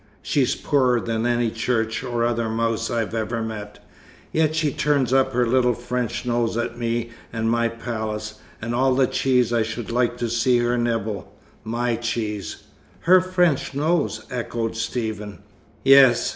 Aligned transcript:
She's 0.23 0.55
poorer 0.55 0.99
than 0.99 1.27
any 1.27 1.51
church 1.51 2.03
or 2.03 2.25
other 2.25 2.49
mouse 2.49 2.89
I 2.89 3.03
ever 3.03 3.39
met, 3.43 3.77
yet 4.31 4.55
she 4.55 4.73
turns 4.73 5.13
up 5.13 5.31
her 5.33 5.45
little 5.45 5.75
French 5.75 6.25
nose 6.25 6.57
at 6.57 6.75
me 6.75 7.11
and 7.31 7.51
my 7.51 7.67
palace, 7.67 8.39
and 8.59 8.73
all 8.73 8.95
the 8.95 9.05
cheese 9.05 9.53
I 9.53 9.61
should 9.61 9.91
like 9.91 10.17
to 10.17 10.27
see 10.27 10.57
her 10.57 10.75
nibble 10.75 11.31
my 11.63 11.97
cheese." 11.97 12.63
"Her 13.01 13.21
French 13.21 13.75
nose?" 13.75 14.25
echoed 14.31 14.75
Stephen. 14.75 15.43
"Yes. 15.83 16.29